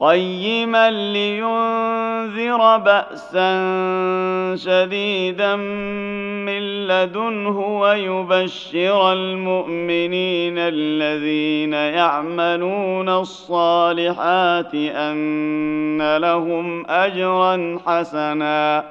[0.00, 3.50] قيما لينذر بأسا
[4.56, 5.56] شديدا
[6.46, 18.84] من لدنه ويبشر المؤمنين الذين يعملون الصالحات أن لهم أجرا حسنا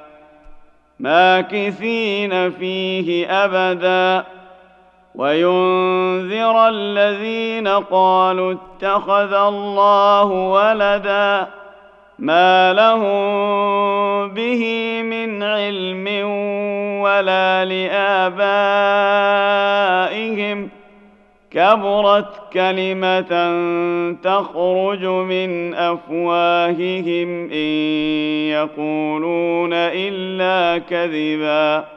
[1.00, 4.37] ماكثين فيه أبدا
[5.18, 11.48] وينذر الذين قالوا اتخذ الله ولدا
[12.20, 14.64] ما لهم به
[15.02, 16.08] من علم
[17.02, 18.38] ولا لآبائهم.
[21.52, 23.32] كبرت كلمة
[24.24, 27.58] تخرج من أفواههم إن
[28.50, 31.97] يقولون إلا كذبا.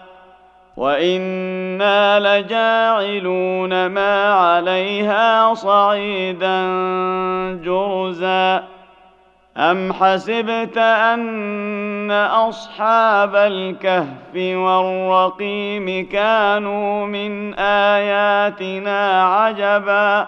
[0.77, 6.61] وأنا لجاعلون ما عليها صعيدا
[7.63, 8.63] جرزا
[9.57, 20.27] ام حسبت ان اصحاب الكهف والرقيم كانوا من اياتنا عجبا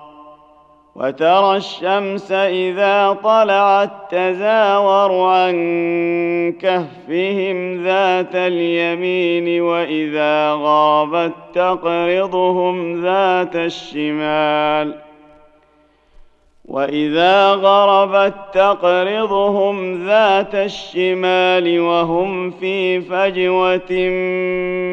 [0.95, 5.55] وترى الشمس إذا طلعت تزاور عن
[6.61, 14.95] كهفهم ذات اليمين وإذا غابت تقرضهم ذات الشمال
[16.65, 23.91] وإذا غربت تقرضهم ذات الشمال وهم في فجوة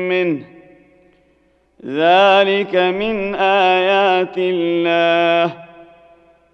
[0.08, 0.44] منه.
[1.86, 5.67] ذلك من آيات الله.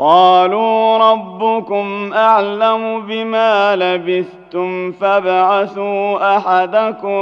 [0.00, 7.20] قالوا ربكم أعلم بما لبثتم فابعثوا أحدكم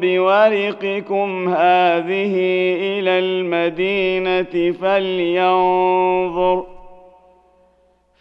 [0.00, 2.34] بورقكم هذه
[2.76, 6.64] إلى المدينة فلينظر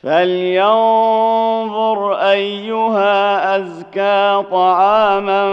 [0.04, 5.44] فلينظر أيها أزكى طعاما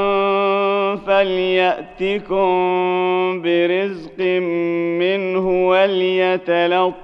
[1.06, 2.44] فليأتكم
[3.42, 4.20] برزق
[5.00, 7.03] منه وليتلطف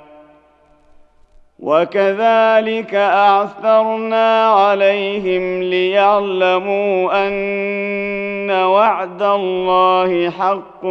[1.61, 10.85] وكذلك أعثرنا عليهم ليعلموا أن وعد الله حق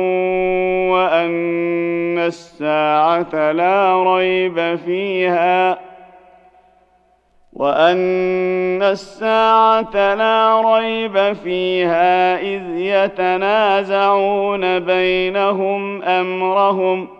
[0.94, 5.78] وأن الساعة لا ريب فيها
[7.52, 17.19] وأن الساعة لا ريب فيها إذ يتنازعون بينهم أمرهم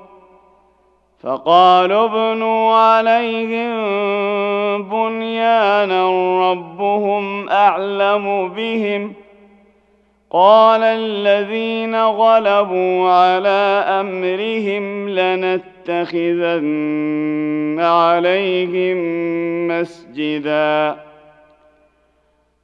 [1.23, 3.73] فقالوا ابنوا عليهم
[4.83, 6.11] بنيانا
[6.51, 9.13] ربهم أعلم بهم.
[10.31, 16.61] قال الذين غلبوا على أمرهم لنتخذن
[17.81, 18.99] عليهم
[19.69, 21.10] مسجدا.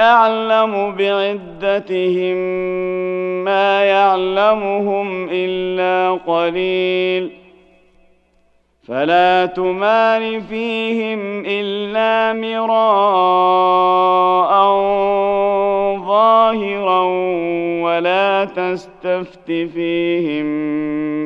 [0.00, 2.36] أعلم بعدتهم
[3.44, 7.30] ما يعلمهم إلا قليل.
[8.88, 12.80] فلا تمار فيهم إلا مراء
[16.06, 17.02] ظاهرا
[17.82, 20.46] ولا تستفت فيهم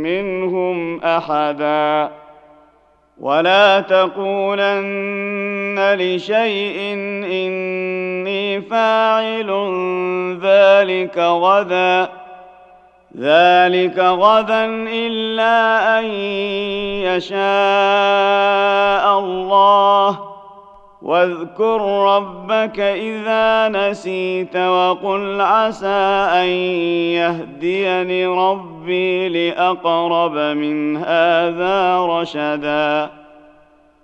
[0.02, 2.10] منهم أحدا.
[3.20, 5.14] ولا تقولن
[5.98, 6.94] لشيء
[8.60, 9.50] فاعل
[10.42, 12.08] ذلك غدا
[13.18, 16.04] ذلك غدا إلا أن
[17.04, 17.34] يشاء
[19.18, 20.18] الله.
[21.02, 21.80] واذكر
[22.16, 26.48] ربك إذا نسيت وقل عسى أن
[27.18, 33.23] يهديني ربي لأقرب من هذا رشدا.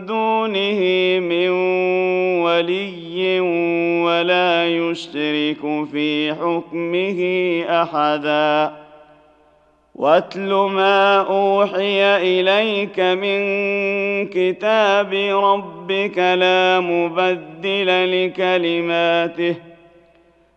[0.00, 0.80] دونه
[1.20, 1.48] من
[2.42, 3.40] ولي
[4.04, 7.20] ولا يشرك في حكمه
[7.82, 8.72] أحدا.
[9.94, 13.38] واتل ما أوحي إليك من
[14.28, 17.88] كتاب ربك لا مبدل
[18.26, 19.75] لكلماته.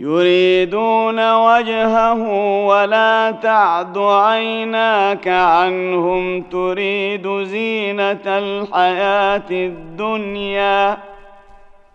[0.00, 2.22] يريدون وجهه
[2.66, 10.98] ولا تعد عيناك عنهم تريد زينة الحياة الدنيا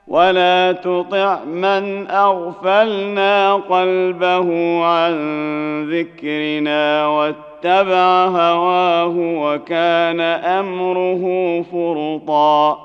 [0.08, 4.50] ولا تطع من أغفلنا قلبه
[4.86, 5.16] عن
[5.90, 11.24] ذكرنا واتبع هواه وكان أمره
[11.72, 12.85] فرطا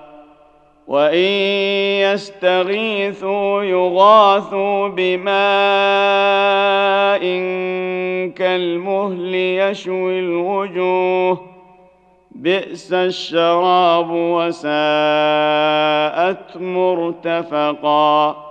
[0.91, 1.23] وان
[2.11, 5.31] يستغيثوا يغاثوا بماء
[8.35, 11.41] كالمهل يشوي الوجوه
[12.31, 14.67] بئس الشراب وساءت
[16.57, 18.50] مرتفقا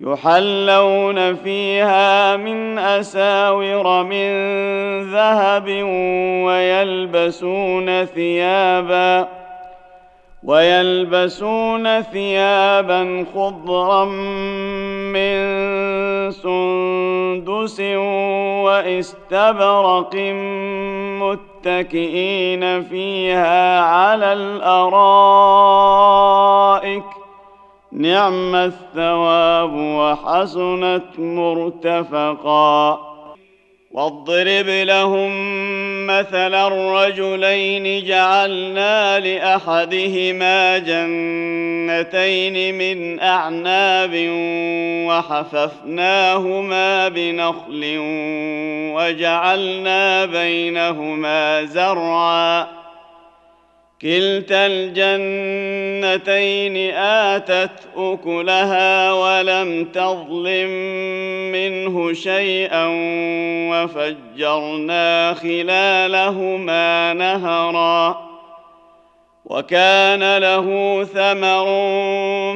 [0.00, 4.30] يحلون فيها من أساور من
[5.12, 5.68] ذهب
[6.46, 9.28] ويلبسون ثيابا
[10.44, 14.04] ويلبسون ثيابا خضرا
[15.14, 15.38] من
[16.30, 17.80] سندس
[18.64, 20.14] واستبرق
[21.22, 25.18] متكئين فيها على الأرائك
[27.98, 32.98] نعم الثواب وحسنت مرتفقا.
[33.90, 35.30] واضرب لهم
[36.06, 44.28] مثل الرجلين جعلنا لأحدهما جنتين من أعناب
[45.08, 47.96] وحففناهما بنخل
[48.94, 52.66] وجعلنا بينهما زرعا.
[54.02, 55.96] كلتا الجنتين
[56.94, 60.68] آتت أكلها ولم تظلم
[61.52, 62.86] منه شيئا
[63.70, 68.27] وفجرنا خلالهما نهرا.
[69.48, 70.64] وكان له
[71.04, 71.66] ثمر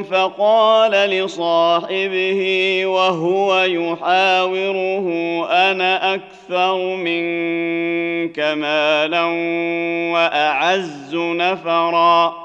[0.03, 2.41] فقال لصاحبه
[2.85, 5.07] وهو يحاوره
[5.49, 9.23] أنا أكثر منك مالا
[10.13, 12.42] وأعز نفرا.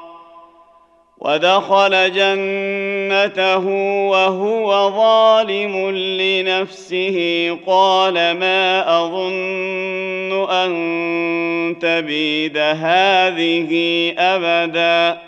[1.20, 3.66] ودخل جنته
[4.08, 7.18] وهو ظالم لنفسه.
[7.66, 13.72] قال ما أظن أن تبيد هذه
[14.18, 15.27] أبدا.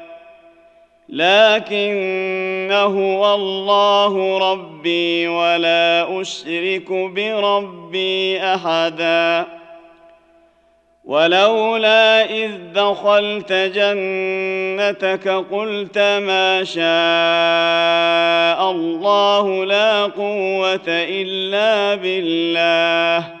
[1.11, 9.45] لكن هو الله ربي ولا أشرك بربي أحدا.
[11.05, 16.81] ولولا إذ دخلت جنتك قلت ما شاء
[18.71, 23.40] الله لا قوة إلا بالله.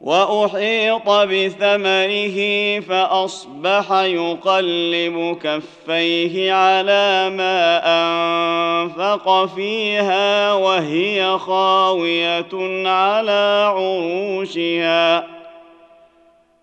[0.00, 2.38] وأحيط بثمره
[2.80, 15.26] فأصبح يقلب كفيه على ما أنفق فيها وهي خاوية على عروشها.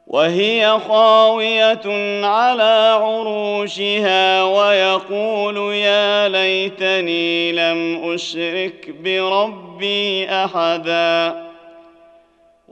[0.07, 1.81] وهي خاوية
[2.25, 11.52] على عروشها ويقول يا ليتني لم أشرك بربي أحدا.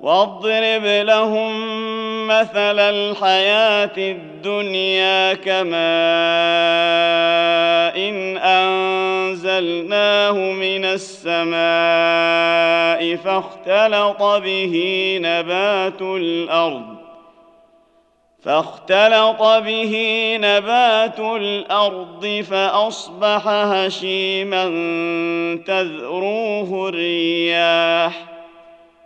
[0.00, 1.52] واضرب لهم
[2.26, 5.80] مثل الحياة الدنيا كماء
[8.08, 11.60] إن أنزلناه من السماء
[13.16, 14.74] فاختلط به
[15.22, 16.96] نبات الأرض
[18.42, 24.64] فاختلط به نبات الأرض فأصبح هشيما
[25.66, 28.39] تذروه الرياح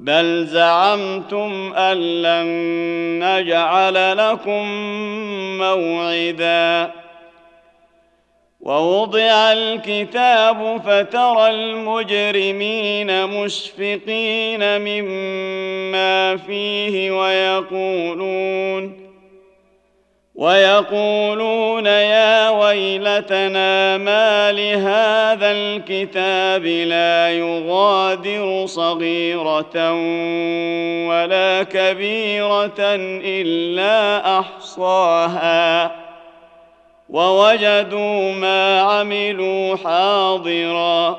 [0.00, 2.46] بل زعمتم أن لن
[3.24, 4.66] نجعل لكم
[5.58, 6.92] موعدا.
[8.60, 18.99] ووضع الكتاب فترى المجرمين مشفقين مما فيه ويقولون
[20.40, 29.92] ويقولون يا ويلتنا ما لهذا الكتاب لا يغادر صغيرة
[31.08, 32.80] ولا كبيرة
[33.24, 35.90] إلا أحصاها.
[37.10, 41.18] ووجدوا ما عملوا حاضرا.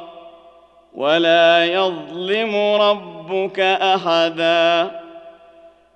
[0.96, 5.01] ولا يظلم ربك أحدا.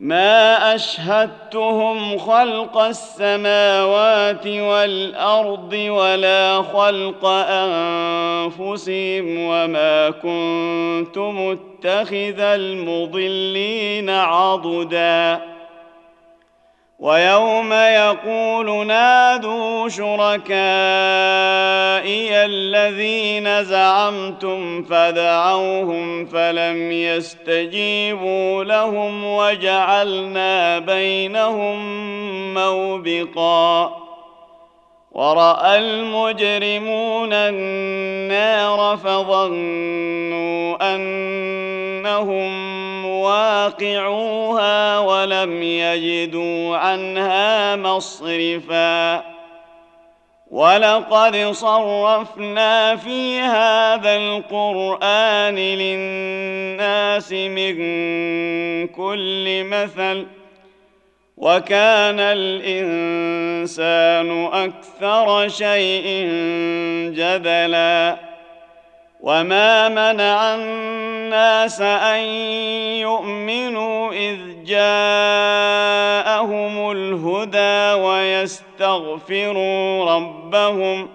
[0.00, 7.24] ما أشهدتهم خلق السماوات والأرض ولا خلق
[8.44, 15.53] أنفسهم وما كنت متخذ المضلين عضدا.
[17.04, 20.44] ويوم يقول نادوا شركائي
[22.44, 31.84] الذين زعمتم فدعوهم فلم يستجيبوا لهم وجعلنا بينهم
[32.54, 34.03] موبقا
[35.14, 42.54] ورأى المجرمون النار فظنوا أنهم
[43.06, 49.34] واقعوها ولم يجدوا عنها مصرفا.
[50.50, 57.76] ولقد صرفنا في هذا القرآن للناس من
[58.86, 60.26] كل مثل
[61.36, 63.28] وكان الإنسان
[64.52, 66.26] أكثر شيء
[67.10, 68.16] جدلا
[69.20, 72.20] وما منع الناس أن
[73.00, 74.74] يؤمنوا إذ جاءهم
[76.90, 81.08] الهدى ويستغفروا ربهم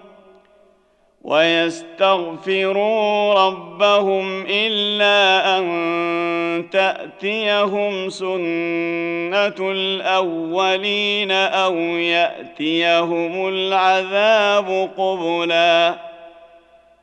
[1.23, 2.83] ويستغفروا
[3.33, 15.95] ربهم إلا أن تأتيهم سنة الأولين أو يأتيهم العذاب قبلا.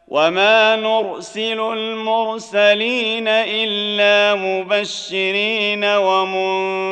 [0.08, 6.86] وما نرسل المرسلين إلا مبشرين ومنذرين.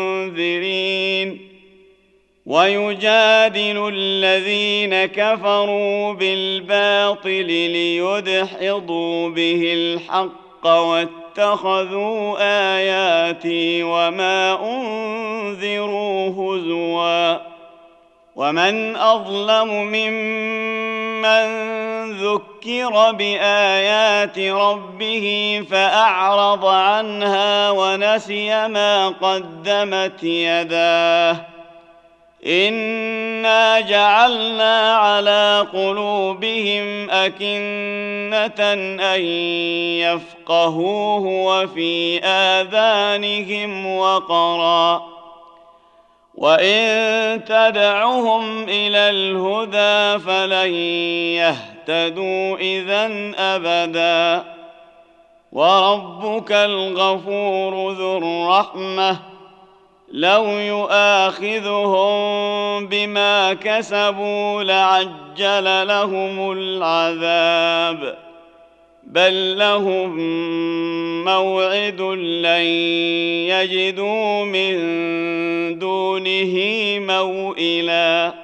[2.47, 12.37] ويجادل الذين كفروا بالباطل ليدحضوا به الحق واتخذوا
[12.77, 17.39] آياتي وما أنذروا هزوا
[18.37, 21.45] ومن أظلم ممن
[22.13, 31.54] ذكر بآيات ربه فأعرض عنها ونسي ما قدمت يداه
[32.47, 39.21] انا جعلنا على قلوبهم اكنه ان
[40.01, 45.03] يفقهوه وفي اذانهم وقرا
[46.35, 50.75] وان تدعهم إلى الهدى فلن
[51.35, 54.45] يهتدوا اذا ابدا
[55.53, 59.34] وربك الغفور ذو الرحمه
[60.15, 62.07] لو يؤاخذهم
[62.87, 68.19] بما كسبوا لعجل لهم العذاب.
[69.05, 70.15] بل لهم
[71.25, 72.65] موعد لن
[73.51, 74.79] يجدوا من
[75.79, 76.55] دونه
[76.99, 78.44] موئلا.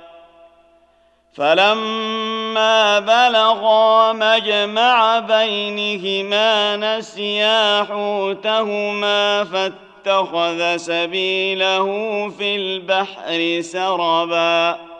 [1.33, 11.85] فلما بلغا مجمع بينهما نسيا حوتهما فاتخذ سبيله
[12.29, 14.90] في البحر سربا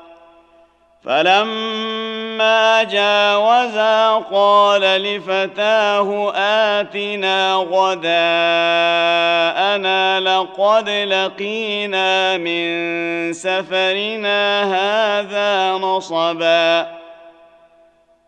[1.04, 8.12] فلما جاوزا قال لفتاه اتنا غداءنا
[10.20, 17.01] لقد لقينا من سفرنا هذا نصبا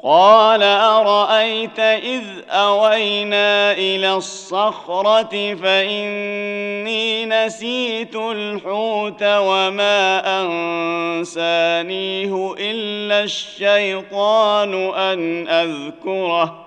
[0.04, 16.66] قال أرأيت إذ أوينا إلى الصخرة فإني نسيت الحوت وما أنسانيه إلا الشيطان أن أذكره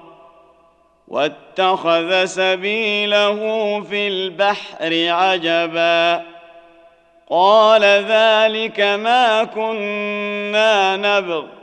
[1.08, 3.40] واتخذ سبيله
[3.80, 6.22] في البحر عجبا
[7.30, 11.55] قال ذلك ما كنا نبغ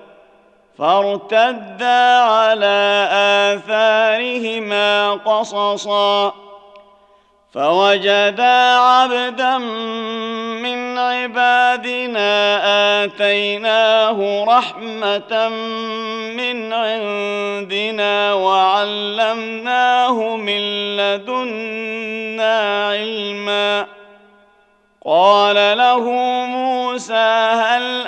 [0.78, 3.08] فارتدا على
[3.54, 6.34] آثارهما قصصا
[7.54, 12.60] فوجدا عبدا من عبادنا
[13.04, 15.50] آتيناه رحمة
[16.38, 20.62] من عندنا وعلمناه من
[20.98, 23.86] لدنا علما.
[25.06, 26.10] قال له
[26.46, 28.08] موسى هل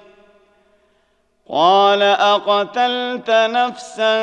[1.53, 4.19] قال أقتلت نفسا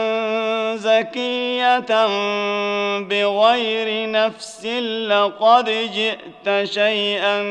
[0.76, 2.06] زكية
[2.98, 4.66] بغير نفس
[5.08, 7.42] لقد جئت شيئا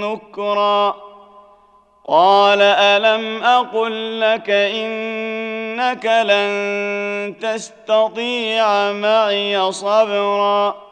[0.00, 0.96] نكرا.
[2.08, 10.91] قال ألم أقل لك إنك لن تستطيع معي صبرا.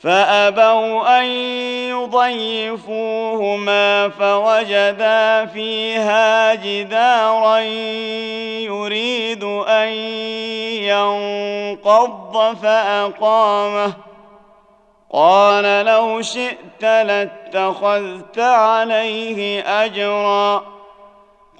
[0.00, 1.24] فأبوا أن
[2.84, 7.58] يضيفوهما فوجدا فيها جدارا
[8.68, 9.88] يريد أن
[10.88, 13.92] ينقض فأقامه.
[15.12, 20.62] قال لو شئت لاتخذت عليه أجرا.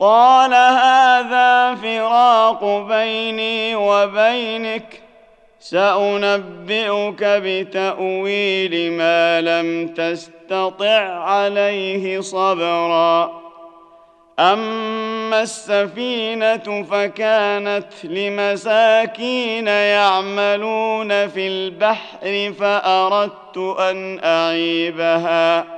[0.01, 5.07] قال هذا فراق بيني وبينك.
[5.60, 13.42] سأنبئك بتأويل ما لم تستطع عليه صبرا.
[14.38, 25.77] أما السفينة فكانت لمساكين يعملون في البحر فأردت أن أعيبها.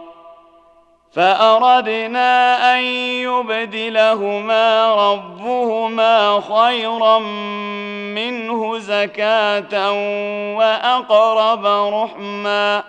[1.11, 2.83] فأردنا أن
[3.23, 7.19] يبدلهما ربهما خيرا
[8.15, 9.91] منه زكاة
[10.57, 12.83] وأقرب رحما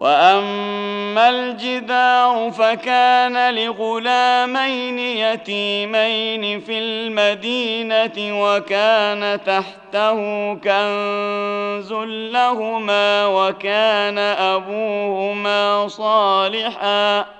[0.00, 10.14] واما الجدار فكان لغلامين يتيمين في المدينة وكان تحته
[10.54, 11.92] كنز
[12.32, 17.39] لهما وكان ابوهما صالحا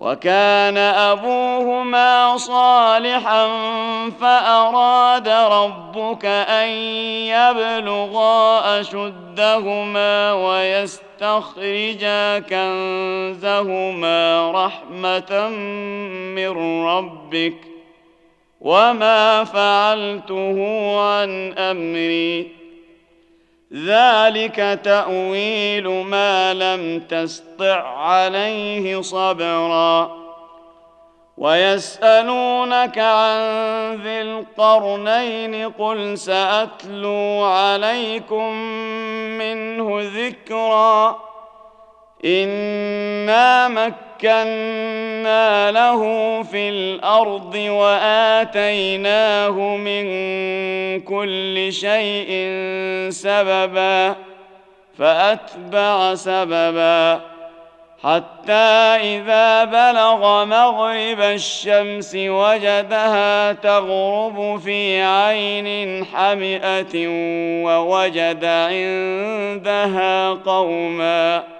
[0.00, 3.48] وكان أبوهما صالحا
[4.20, 6.68] فأراد ربك أن
[7.28, 15.48] يبلغا أشدهما ويستخرجا كنزهما رحمة
[16.34, 17.56] من ربك
[18.60, 20.56] وما فعلته
[21.00, 22.59] عن أمري
[23.74, 30.20] ذلك تأويل ما لم تسطع عليه صبرا.
[31.36, 33.40] ويسألونك عن
[34.02, 38.52] ذي القرنين قل سأتلو عليكم
[39.38, 41.29] منه ذكرا.
[42.24, 46.02] انا مكنا له
[46.42, 50.04] في الأرض واتيناه من
[51.00, 52.30] كل شيء
[53.10, 54.14] سببا
[54.98, 57.20] فاتبع سببا.
[58.02, 58.52] حتى
[59.00, 67.08] إذا بلغ مغرب الشمس وجدها تغرب في عين حمئة
[67.64, 71.59] ووجد عندها قوما.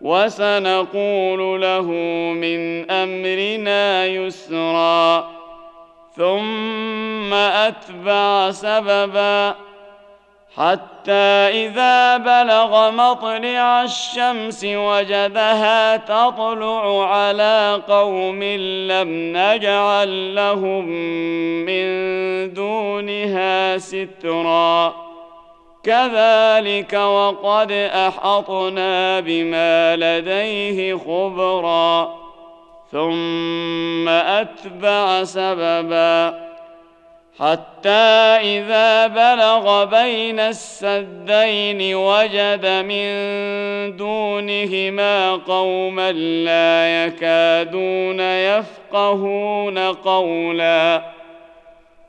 [0.00, 1.82] وسنقول له
[2.34, 5.30] من أمرنا يسرا.
[6.16, 9.54] ثم أتبع سببا.
[10.56, 18.42] حتى إذا بلغ مطلع الشمس وجدها تطلع على قوم
[18.88, 20.84] لم نجعل لهم
[21.66, 21.88] من
[22.54, 25.07] دونها سترا.
[25.88, 32.14] كذلك وقد أحطنا بما لديه خبرا.
[32.92, 36.48] ثم أتبع سببا.
[37.40, 37.88] حتى
[38.40, 43.06] إذا بلغ بين السدين وجد من
[43.96, 51.17] دونهما قوما لا يكادون يفقهون قولا.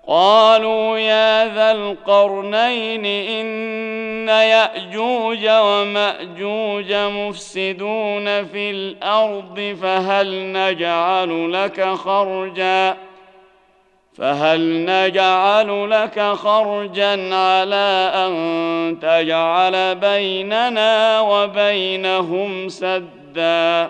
[0.10, 12.98] قالوا يا ذا القرنين إن يأجوج ومأجوج مفسدون في الأرض فهل نجعل لك خرجا
[14.18, 23.90] فهل نجعل لك خرجا على أن تجعل بيننا وبينهم سدا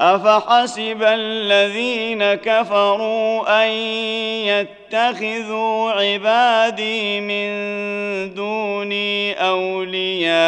[0.00, 3.70] أفحسب الذين كفروا أن
[4.46, 7.48] يتخذوا عبادي من
[8.34, 10.38] دوني أولياء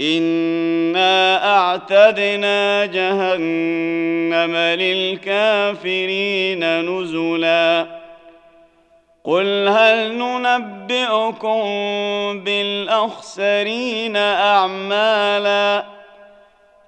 [0.00, 6.20] إنا أعتدنا جهنم للكافرين
[6.80, 7.86] نزلا
[9.24, 11.62] قل هل ننبئكم
[12.44, 15.25] بالأخسرين أعمالا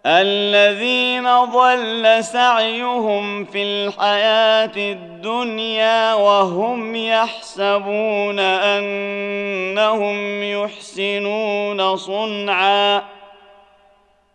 [0.09, 13.03] الذين ضل سعيهم في الحياة الدنيا وهم يحسبون أنهم يحسنون صنعا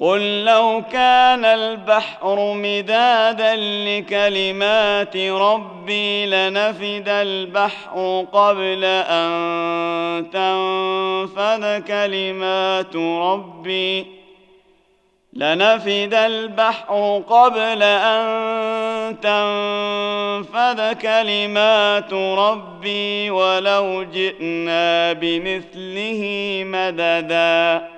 [0.00, 14.06] قل لو كان البحر مدادا لكلمات ربي لنفد البحر قبل ان تنفذ كلمات ربي
[15.32, 26.22] لنفد البحر قبل ان تنفذ كلمات ربي ولو جئنا بمثله
[26.66, 27.97] مددا